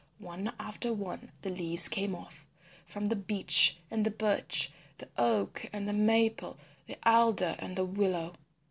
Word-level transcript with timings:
One 0.17 0.51
after 0.59 0.91
one 0.93 1.31
the 1.43 1.51
leaves 1.51 1.87
came 1.87 2.15
off 2.15 2.47
from 2.87 3.07
the 3.09 3.15
Beech 3.15 3.77
and 3.91 4.03
the 4.03 4.09
Birch, 4.09 4.71
the 4.97 5.07
Oak 5.15 5.69
and 5.71 5.87
the 5.87 5.93
Maple, 5.93 6.57
the 6.87 6.97
Alder 7.05 7.55
and 7.59 7.75
the 7.75 7.85
Willow. 7.85 8.33